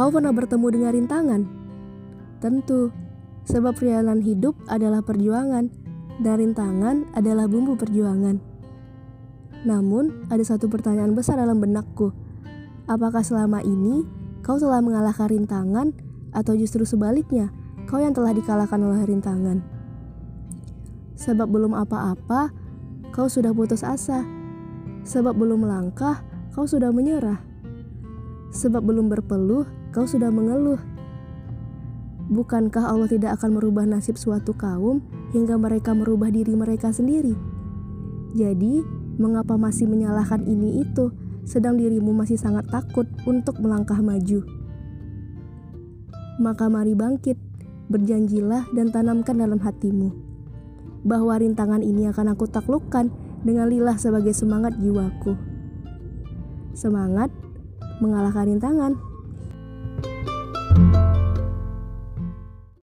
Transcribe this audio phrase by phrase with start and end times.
[0.00, 1.42] kau pernah bertemu dengan rintangan?
[2.40, 2.88] Tentu,
[3.44, 5.68] sebab perjalanan hidup adalah perjuangan,
[6.24, 8.40] dan rintangan adalah bumbu perjuangan.
[9.68, 12.16] Namun, ada satu pertanyaan besar dalam benakku.
[12.88, 14.08] Apakah selama ini
[14.40, 15.92] kau telah mengalahkan rintangan,
[16.32, 17.52] atau justru sebaliknya,
[17.84, 19.60] kau yang telah dikalahkan oleh rintangan?
[21.20, 22.48] Sebab belum apa-apa,
[23.12, 24.24] kau sudah putus asa.
[25.04, 26.24] Sebab belum melangkah,
[26.56, 27.49] kau sudah menyerah.
[28.50, 30.78] Sebab belum berpeluh, kau sudah mengeluh.
[32.30, 35.02] Bukankah Allah tidak akan merubah nasib suatu kaum
[35.34, 37.34] hingga mereka merubah diri mereka sendiri?
[38.34, 38.82] Jadi,
[39.18, 41.10] mengapa masih menyalahkan ini itu,
[41.42, 44.46] sedang dirimu masih sangat takut untuk melangkah maju?
[46.38, 47.38] Maka mari bangkit,
[47.90, 50.30] berjanjilah dan tanamkan dalam hatimu
[51.02, 53.08] bahwa rintangan ini akan aku taklukkan
[53.40, 55.36] dengan lillah sebagai semangat jiwaku.
[56.76, 57.32] Semangat
[58.00, 59.09] mengalahkan rintangan.